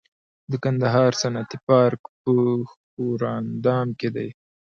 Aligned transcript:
د 0.51 0.53
کندهار 0.63 1.11
صنعتي 1.21 1.57
پارک 1.67 2.01
په 2.21 2.31
ښوراندام 2.91 3.87
کې 3.99 4.09
دی 4.15 4.29